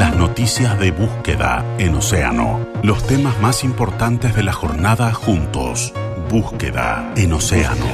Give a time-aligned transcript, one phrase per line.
[0.00, 2.66] Las noticias de búsqueda en Océano.
[2.82, 5.92] Los temas más importantes de la jornada juntos.
[6.30, 7.84] Búsqueda en Océano.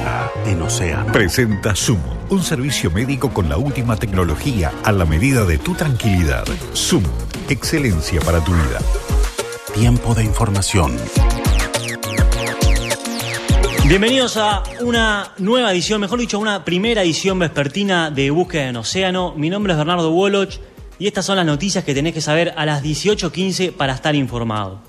[0.45, 1.11] En Océano.
[1.11, 6.45] Presenta Sumo, un servicio médico con la última tecnología a la medida de tu tranquilidad.
[6.71, 7.09] Sumo,
[7.49, 8.79] excelencia para tu vida.
[9.75, 10.95] Tiempo de información.
[13.85, 19.33] Bienvenidos a una nueva edición, mejor dicho, una primera edición vespertina de Búsqueda en Océano.
[19.35, 20.57] Mi nombre es Bernardo Woloch
[20.99, 24.81] y estas son las noticias que tenés que saber a las 18.15 para estar informado.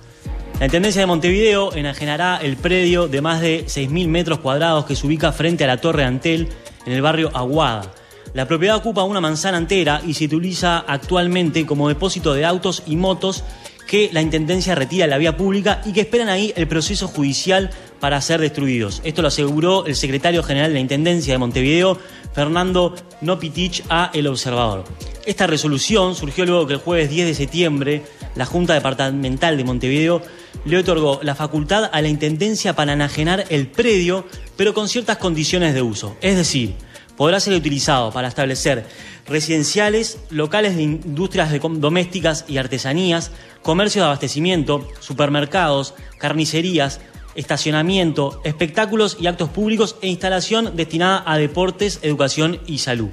[0.59, 5.07] La Intendencia de Montevideo enajenará el predio de más de 6.000 metros cuadrados que se
[5.07, 6.49] ubica frente a la Torre Antel
[6.85, 7.93] en el barrio Aguada.
[8.35, 12.97] La propiedad ocupa una manzana entera y se utiliza actualmente como depósito de autos y
[12.97, 13.45] motos
[13.87, 17.71] que la Intendencia retira de la vía pública y que esperan ahí el proceso judicial
[18.01, 19.01] para ser destruidos.
[19.05, 21.99] Esto lo aseguró el secretario general de la Intendencia de Montevideo,
[22.35, 24.85] Fernando Nopitich, a El Observador.
[25.29, 28.03] Esta resolución surgió luego que el jueves 10 de septiembre
[28.35, 30.23] la Junta Departamental de Montevideo
[30.65, 34.25] le otorgó la facultad a la Intendencia para enajenar el predio,
[34.57, 36.17] pero con ciertas condiciones de uso.
[36.23, 36.77] Es decir,
[37.15, 38.87] podrá ser utilizado para establecer
[39.27, 47.01] residenciales, locales de industrias domésticas y artesanías, comercio de abastecimiento, supermercados, carnicerías,
[47.35, 53.11] estacionamiento, espectáculos y actos públicos e instalación destinada a deportes, educación y salud.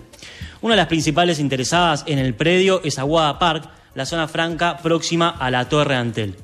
[0.65, 5.29] Una de las principales interesadas en el predio es Aguada Park, la zona franca próxima
[5.29, 6.37] a la Torre Antel.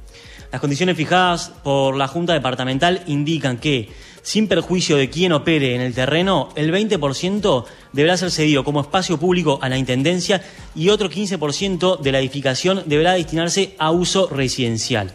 [0.52, 3.90] Las condiciones fijadas por la Junta Departamental indican que,
[4.22, 9.20] sin perjuicio de quien opere en el terreno, el 20% deberá ser cedido como espacio
[9.20, 10.44] público a la Intendencia
[10.76, 15.12] y otro 15% de la edificación deberá destinarse a uso residencial.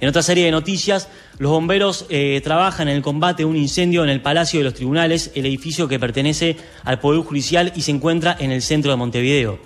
[0.00, 4.04] En otra serie de noticias, los bomberos eh, trabajan en el combate de un incendio
[4.04, 7.90] en el Palacio de los Tribunales, el edificio que pertenece al Poder Judicial y se
[7.90, 9.58] encuentra en el centro de Montevideo.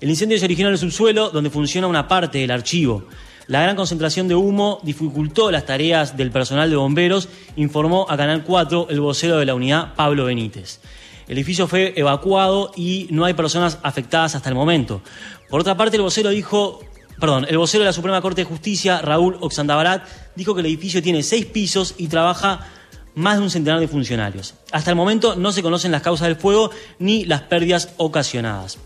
[0.00, 3.04] El incendio se originó en el subsuelo, donde funciona una parte del archivo.
[3.48, 8.44] La gran concentración de humo dificultó las tareas del personal de bomberos, informó a Canal
[8.44, 10.80] 4 el vocero de la unidad, Pablo Benítez.
[11.26, 15.02] El edificio fue evacuado y no hay personas afectadas hasta el momento.
[15.48, 16.80] Por otra parte, el vocero dijo,
[17.20, 21.02] perdón, el vocero de la Suprema Corte de Justicia, Raúl Oxandabarat, dijo que el edificio
[21.02, 22.66] tiene seis pisos y trabaja
[23.14, 24.54] más de un centenar de funcionarios.
[24.72, 28.78] Hasta el momento no se conocen las causas del fuego ni las pérdidas ocasionadas.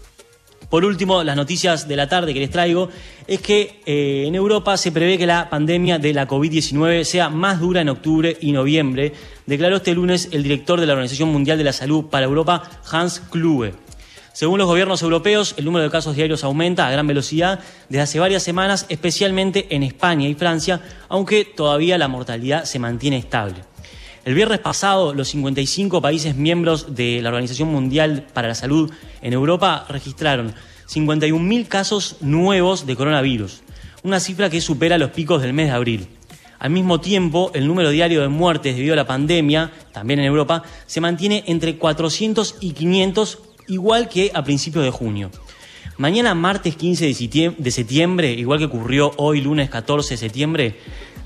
[0.69, 2.88] Por último, las noticias de la tarde que les traigo
[3.28, 7.60] es que eh, en Europa se prevé que la pandemia de la COVID-19 sea más
[7.60, 9.12] dura en octubre y noviembre,
[9.47, 13.20] declaró este lunes el director de la Organización Mundial de la Salud para Europa, Hans
[13.31, 13.75] Kluge.
[14.36, 17.58] Según los gobiernos europeos, el número de casos diarios aumenta a gran velocidad
[17.88, 23.16] desde hace varias semanas, especialmente en España y Francia, aunque todavía la mortalidad se mantiene
[23.16, 23.62] estable.
[24.26, 28.92] El viernes pasado, los 55 países miembros de la Organización Mundial para la Salud
[29.22, 30.52] en Europa registraron
[30.86, 33.62] 51.000 casos nuevos de coronavirus,
[34.02, 36.08] una cifra que supera los picos del mes de abril.
[36.58, 40.62] Al mismo tiempo, el número diario de muertes debido a la pandemia, también en Europa,
[40.84, 43.38] se mantiene entre 400 y 500,
[43.69, 45.31] igual que a principios de junio.
[45.99, 47.06] Mañana, martes 15
[47.56, 50.77] de septiembre, igual que ocurrió hoy, lunes 14 de septiembre,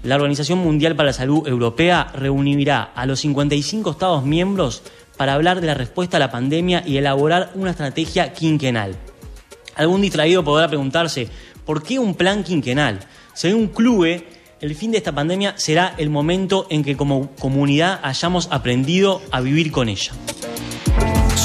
[0.03, 4.83] la Organización Mundial para la Salud Europea reunirá a los 55 Estados miembros
[5.17, 8.97] para hablar de la respuesta a la pandemia y elaborar una estrategia quinquenal.
[9.75, 11.29] Algún distraído podrá preguntarse,
[11.67, 13.01] ¿por qué un plan quinquenal?
[13.35, 14.27] Según Clube,
[14.61, 19.41] el fin de esta pandemia será el momento en que como comunidad hayamos aprendido a
[19.41, 20.13] vivir con ella.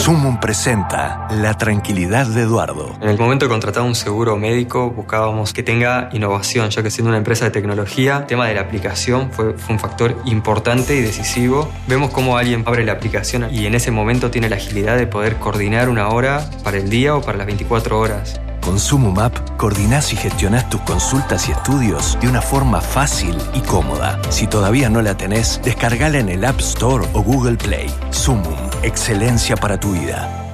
[0.05, 2.95] Sumum presenta La tranquilidad de Eduardo.
[3.01, 7.09] En el momento de contratar un seguro médico buscábamos que tenga innovación, ya que siendo
[7.09, 11.01] una empresa de tecnología, el tema de la aplicación fue, fue un factor importante y
[11.01, 11.71] decisivo.
[11.88, 15.38] Vemos cómo alguien abre la aplicación y en ese momento tiene la agilidad de poder
[15.38, 18.39] coordinar una hora para el día o para las 24 horas.
[18.66, 23.59] Con Sumum App coordinás y gestionás tus consultas y estudios de una forma fácil y
[23.61, 24.19] cómoda.
[24.29, 27.93] Si todavía no la tenés, descargala en el App Store o Google Play.
[28.09, 30.44] Sumum, excelencia para tu vida.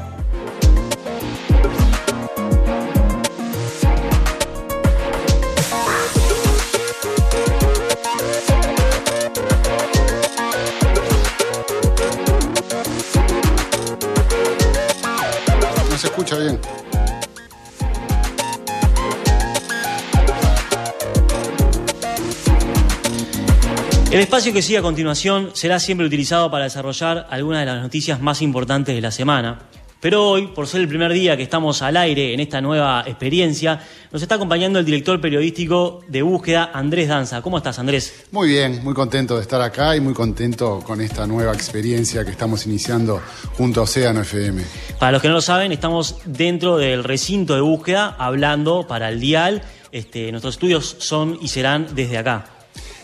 [24.12, 28.20] El espacio que sigue a continuación será siempre utilizado para desarrollar algunas de las noticias
[28.20, 29.60] más importantes de la semana.
[30.02, 33.80] Pero hoy, por ser el primer día que estamos al aire en esta nueva experiencia,
[34.12, 37.42] nos está acompañando el director periodístico de búsqueda, Andrés Danza.
[37.42, 38.26] ¿Cómo estás, Andrés?
[38.32, 42.32] Muy bien, muy contento de estar acá y muy contento con esta nueva experiencia que
[42.32, 43.22] estamos iniciando
[43.54, 44.62] junto a Océano FM.
[45.00, 49.22] Para los que no lo saben, estamos dentro del recinto de búsqueda hablando para el
[49.22, 49.62] dial.
[49.94, 52.61] Este, nuestros estudios son y serán desde acá.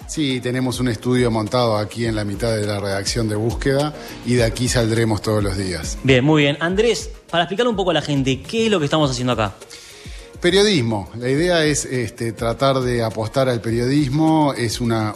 [0.07, 3.93] Sí, tenemos un estudio montado aquí en la mitad de la redacción de búsqueda
[4.25, 5.97] y de aquí saldremos todos los días.
[6.03, 6.57] Bien, muy bien.
[6.61, 9.55] Andrés, para explicar un poco a la gente, ¿qué es lo que estamos haciendo acá?
[10.41, 11.09] Periodismo.
[11.17, 14.53] La idea es este, tratar de apostar al periodismo.
[14.53, 15.15] Es una,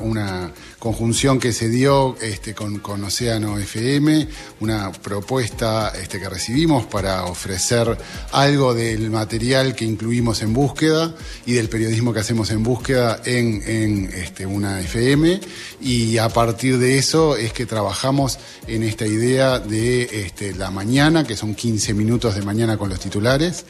[0.79, 4.27] conjunción que se dio este, con, con, Océano FM,
[4.61, 7.95] una propuesta este, que recibimos para ofrecer
[8.31, 11.13] algo del material que incluimos en búsqueda
[11.45, 15.39] y del periodismo que hacemos en búsqueda en, en este, una FM.
[15.81, 21.25] Y a partir de eso es que trabajamos en esta idea de este, la mañana,
[21.25, 23.65] que son 15 minutos de mañana con los titulares.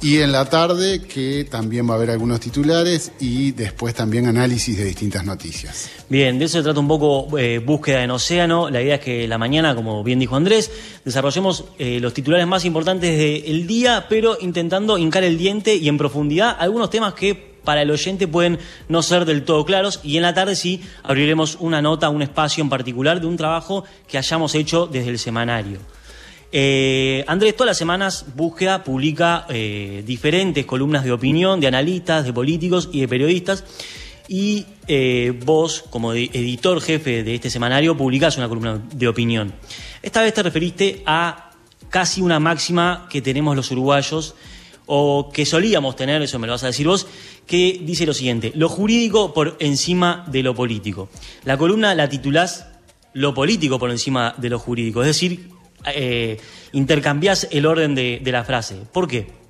[0.00, 4.76] Y en la tarde, que también va a haber algunos titulares y después también análisis
[4.76, 5.90] de distintas noticias.
[6.08, 8.68] Bien, de eso se trata un poco eh, búsqueda en océano.
[8.68, 10.70] La idea es que la mañana, como bien dijo Andrés,
[11.04, 15.98] desarrollemos eh, los titulares más importantes del día, pero intentando hincar el diente y en
[15.98, 18.58] profundidad algunos temas que para el oyente pueden
[18.88, 22.62] no ser del todo claros y en la tarde sí abriremos una nota, un espacio
[22.62, 25.78] en particular de un trabajo que hayamos hecho desde el semanario.
[26.52, 32.32] Eh, Andrés, todas las semanas Búsqueda publica eh, diferentes columnas de opinión de analistas, de
[32.32, 33.64] políticos y de periodistas.
[34.28, 39.52] Y eh, vos, como editor jefe de este semanario, publicás una columna de opinión.
[40.02, 41.50] Esta vez te referiste a
[41.90, 44.34] casi una máxima que tenemos los uruguayos,
[44.86, 47.06] o que solíamos tener, eso me lo vas a decir vos,
[47.46, 51.08] que dice lo siguiente, lo jurídico por encima de lo político.
[51.44, 52.66] La columna la titulás
[53.14, 55.50] Lo político por encima de lo jurídico, es decir,
[55.86, 56.38] eh,
[57.50, 58.76] el orden de, de la frase.
[58.92, 59.41] ¿Por qué?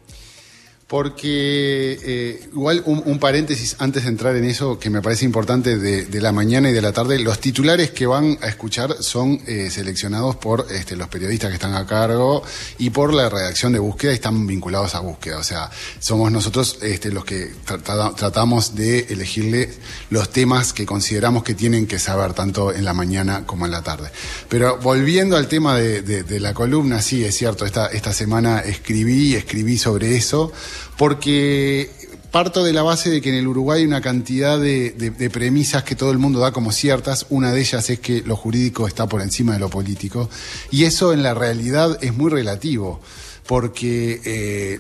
[0.92, 6.20] Porque eh, igual un, paréntesis antes de entrar en eso que me parece importante de,
[6.20, 10.36] la mañana y de la tarde, los titulares que van a escuchar son eh, seleccionados
[10.36, 12.42] por este, los periodistas que están a cargo
[12.76, 15.38] y por la redacción de búsqueda y están vinculados a búsqueda.
[15.38, 19.70] O sea, somos nosotros este, los que tratamos de elegirle
[20.10, 23.82] los temas que consideramos que tienen que saber tanto en la mañana como en la
[23.82, 24.10] tarde.
[24.46, 29.34] Pero volviendo al tema de, de la columna, sí, es cierto, esta, esta semana escribí,
[29.34, 30.52] escribí sobre eso
[30.96, 31.90] porque
[32.32, 35.94] parto de la base de que en el Uruguay hay una cantidad de, premisas que
[35.94, 37.26] todo el mundo da como ciertas.
[37.28, 40.30] Una de ellas es que lo jurídico está por encima de lo político.
[40.70, 43.00] Y eso en la realidad es muy relativo
[43.46, 44.78] porque eh,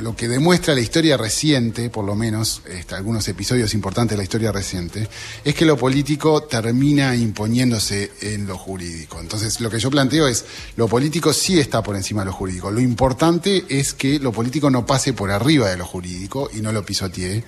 [0.00, 4.24] lo, que demuestra la historia reciente, por lo menos este, algunos episodios importantes de la
[4.24, 5.08] historia reciente,
[5.44, 9.20] es que lo político termina imponiéndose en lo jurídico.
[9.20, 10.44] Entonces, lo que yo planteo es,
[10.76, 12.70] lo político sí está por encima de lo jurídico.
[12.70, 16.72] Lo importante es que lo político no pase por arriba de lo jurídico y no
[16.72, 17.44] lo pisotee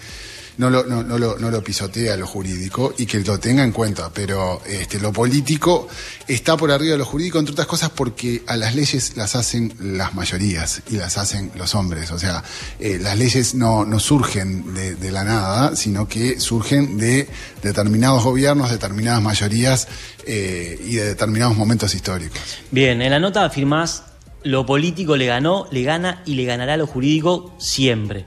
[0.58, 4.62] no lo, no, no, lo, pisotea lo jurídico y que lo tenga en cuenta, pero
[4.66, 5.88] este, lo político
[6.28, 9.74] está por arriba de lo jurídico, entre otras cosas porque a las leyes las hacen
[9.80, 12.44] las mayorías y las hacen los hombres, o sea,
[12.78, 17.28] eh, las leyes no, surgen de, de, la nada, sino que surgen de
[17.62, 19.88] determinados gobiernos, determinadas mayorías
[20.26, 22.40] eh, y de determinados momentos históricos.
[22.70, 24.02] Bien, en la nota afirmás
[24.44, 28.26] lo político le ganó, le gana y le ganará lo jurídico siempre.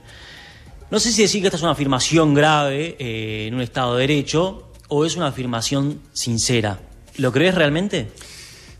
[0.90, 4.06] No sé si decir que esta es una afirmación grave eh, en un Estado de
[4.06, 6.80] Derecho o es una afirmación sincera.
[7.18, 8.08] ¿Lo crees realmente?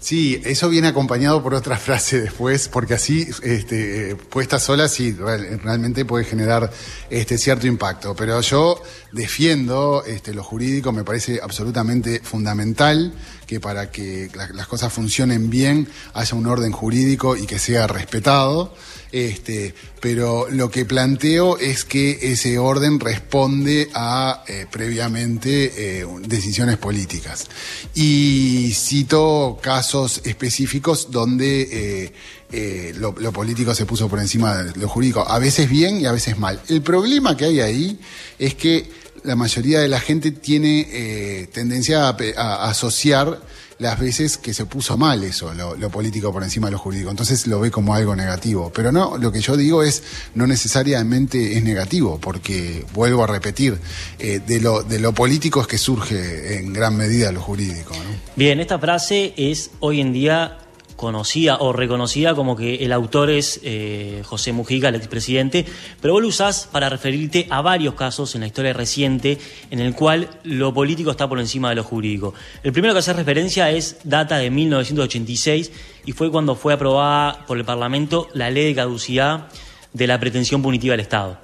[0.00, 6.04] Sí, eso viene acompañado por otra frase después, porque así, este, puesta sola, sí, realmente
[6.04, 6.70] puede generar
[7.10, 8.14] este, cierto impacto.
[8.14, 8.80] Pero yo
[9.10, 13.12] defiendo este, lo jurídico, me parece absolutamente fundamental
[13.46, 18.74] que para que las cosas funcionen bien haya un orden jurídico y que sea respetado.
[19.10, 26.76] Este, pero lo que planteo es que ese orden responde a eh, previamente eh, decisiones
[26.76, 27.46] políticas.
[27.94, 32.12] Y cito casos específicos donde
[32.50, 36.06] eh, lo, lo, político se puso por encima de lo jurídico, a veces bien y
[36.06, 36.60] a veces mal.
[36.68, 37.98] El problema que hay ahí
[38.38, 38.90] es que
[39.24, 43.40] la mayoría de la gente tiene tendencia a asociar
[43.78, 47.10] las veces que se puso mal eso, lo, político por encima de lo jurídico.
[47.10, 48.72] Entonces lo ve como algo negativo.
[48.74, 50.02] Pero no, lo que yo digo es,
[50.34, 53.78] no necesariamente es negativo, porque vuelvo a repetir,
[54.18, 57.94] eh, de, lo, de lo político es que surge en gran medida lo jurídico.
[58.36, 60.58] Bien, esta frase es hoy en día
[60.98, 65.64] conocida o reconocida como que el autor es eh, José Mujica, el expresidente,
[66.00, 69.38] pero vos lo usás para referirte a varios casos en la historia reciente
[69.70, 72.34] en el cual lo político está por encima de lo jurídico.
[72.64, 75.70] El primero que hace referencia es data de 1986
[76.04, 79.46] y fue cuando fue aprobada por el Parlamento la ley de caducidad
[79.92, 81.38] de la pretensión punitiva del Estado.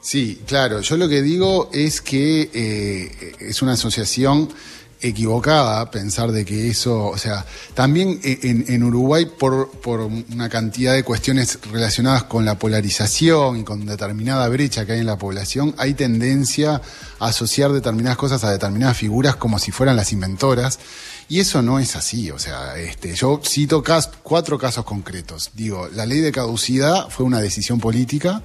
[0.00, 0.80] Sí, claro.
[0.80, 4.48] Yo lo que digo es que eh, es una asociación
[5.00, 11.02] equivocada pensar de que eso, o sea, también en, Uruguay por, por, una cantidad de
[11.02, 15.94] cuestiones relacionadas con la polarización y con determinada brecha que hay en la población, hay
[15.94, 16.80] tendencia
[17.18, 20.78] a asociar determinadas cosas a determinadas figuras como si fueran las inventoras.
[21.28, 23.82] Y eso no es así, o sea, este, yo cito
[24.22, 25.50] cuatro casos concretos.
[25.54, 28.42] Digo, la ley de caducidad fue una decisión política,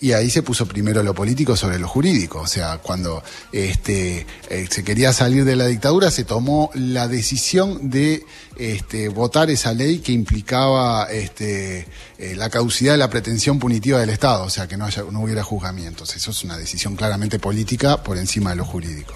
[0.00, 2.40] y ahí se puso primero lo político sobre lo jurídico.
[2.40, 7.90] O sea, cuando este, eh, se quería salir de la dictadura, se tomó la decisión
[7.90, 8.24] de
[8.56, 11.86] este, votar esa ley que implicaba este,
[12.18, 15.42] eh, la caducidad de la pretensión punitiva del Estado, o sea, que no, no hubiera
[15.42, 16.14] juzgamientos.
[16.16, 19.14] Eso es una decisión claramente política por encima de lo jurídico.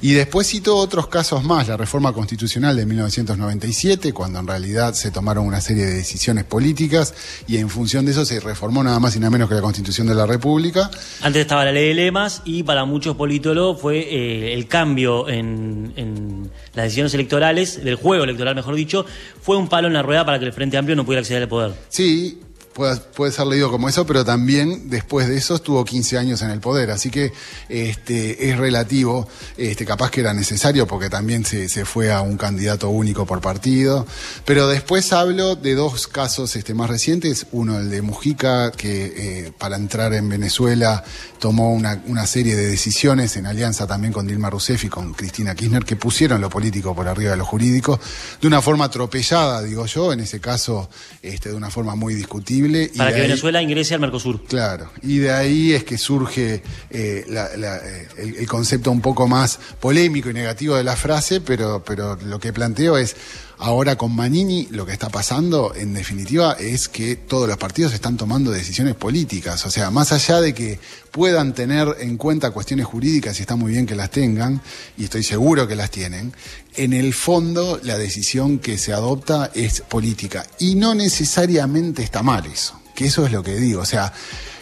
[0.00, 5.10] Y después cito otros casos más, la reforma constitucional de 1997, cuando en realidad se
[5.10, 7.14] tomaron una serie de decisiones políticas
[7.46, 10.06] y en función de eso se reformó nada más y nada menos que la Constitución
[10.06, 10.90] de la República.
[11.22, 15.92] Antes estaba la ley de lemas y para muchos polítologos fue eh, el cambio en,
[15.96, 19.06] en las decisiones electorales, del juego electoral mejor dicho,
[19.40, 21.48] fue un palo en la rueda para que el Frente Amplio no pudiera acceder al
[21.48, 21.72] poder.
[21.88, 22.40] Sí,
[22.74, 26.60] puede, ser leído como eso, pero también después de eso estuvo 15 años en el
[26.60, 27.32] poder, así que
[27.68, 32.88] este, es relativo, este, capaz que era necesario porque también se, fue a un candidato
[32.90, 34.06] único por partido,
[34.44, 39.52] pero después hablo de dos casos este, más recientes, uno el de Mujica, que eh,
[39.56, 41.04] para entrar en Venezuela
[41.38, 45.84] tomó una, serie de decisiones en alianza también con Dilma Rousseff y con Cristina Kirchner
[45.84, 48.00] que pusieron lo político por arriba de lo jurídico,
[48.40, 50.88] de una forma atropellada, digo yo, en ese caso
[51.22, 52.63] de una forma muy discutible
[52.96, 54.42] para que Venezuela ingrese al Mercosur.
[54.44, 60.30] Claro, y de ahí es que surge eh, eh, el, concepto un poco más polémico
[60.30, 63.16] y negativo de la frase, pero, pero lo que planteo es,
[63.58, 68.16] ahora con Manini lo que está pasando, en definitiva, es que todos los partidos están
[68.16, 69.64] tomando decisiones políticas.
[69.66, 70.78] O sea, más allá de que
[71.10, 74.60] puedan tener en cuenta cuestiones jurídicas, y está muy bien que las tengan,
[74.96, 76.32] y estoy seguro que las tienen,
[76.76, 80.46] en el fondo la decisión que se adopta es política.
[80.58, 83.82] Y no necesariamente está mal eso, que eso es lo que digo.
[83.82, 84.12] O sea,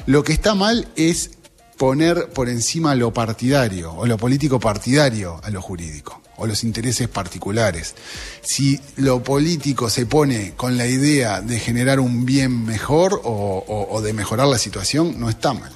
[0.07, 1.31] lo que está mal es
[1.79, 7.09] poner por encima lo partidario o lo político partidario a lo jurídico o los intereses
[7.09, 7.95] particulares.
[8.41, 14.13] Si lo político se pone con la idea de generar un bien mejor o, de
[14.13, 15.71] mejorar la situación, no está mal.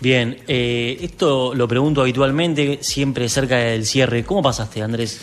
[0.00, 4.24] Bien, eh, esto lo pregunto habitualmente, siempre cerca del cierre.
[4.24, 5.18] ¿Cómo pasaste, Andrés?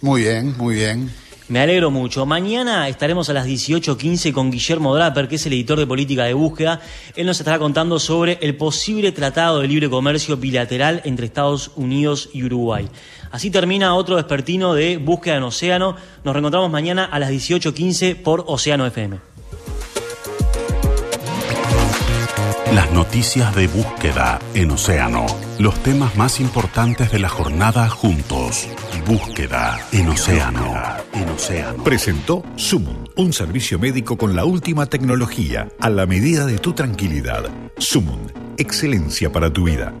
[0.00, 1.10] Muy bien, muy bien.
[1.48, 2.26] Me alegro mucho.
[2.26, 6.34] Mañana estaremos a las 18.15 con Guillermo Draper, que es el editor de política de
[6.34, 6.80] búsqueda.
[7.14, 12.30] Él nos estará contando sobre el posible tratado de libre comercio bilateral entre Estados Unidos
[12.32, 12.88] y Uruguay.
[13.30, 15.94] Así termina otro despertino de búsqueda en Océano.
[16.24, 19.18] Nos reencontramos mañana a las 18.15 por Océano FM.
[22.74, 25.26] Las noticias de búsqueda en Océano.
[25.60, 28.66] Los temas más importantes de la jornada juntos.
[29.06, 30.95] Búsqueda en Océano.
[31.84, 37.44] Presentó Sumum, un servicio médico con la última tecnología a la medida de tu tranquilidad.
[37.78, 38.26] Sumum,
[38.58, 39.94] excelencia para tu vida.